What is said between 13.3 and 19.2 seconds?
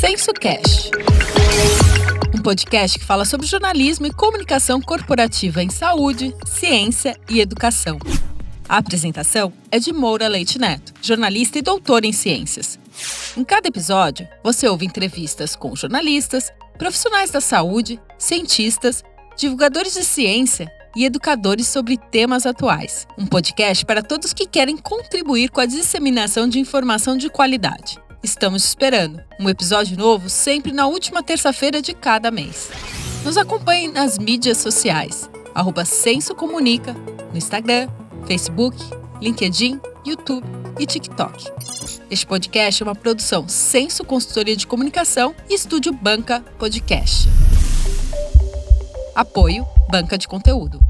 Em cada episódio, você ouve entrevistas com jornalistas, profissionais da saúde, cientistas,